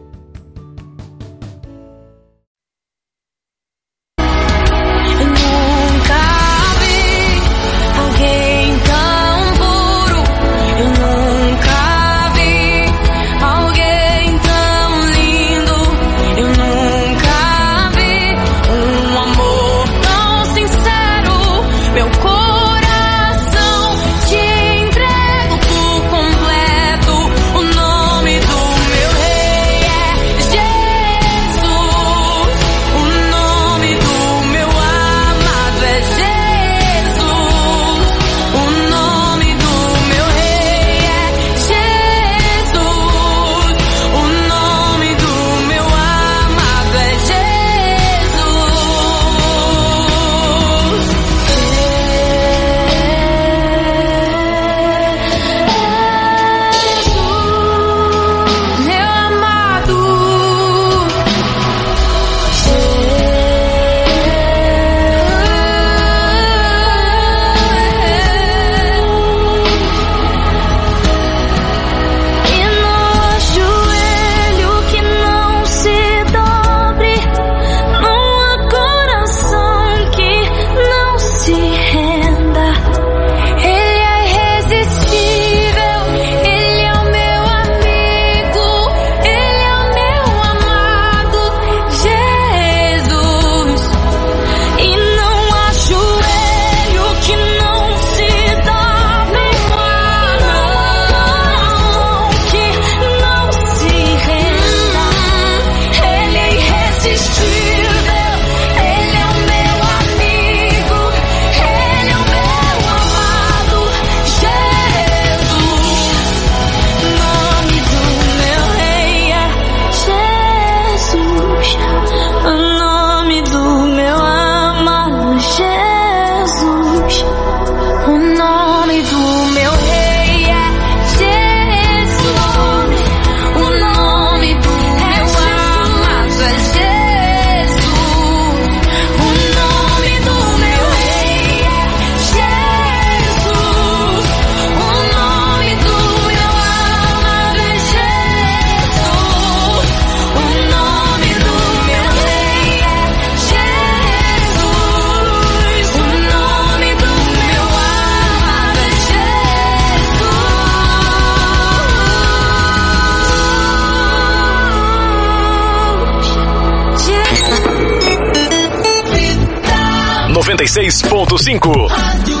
96.5. 170.57 172.40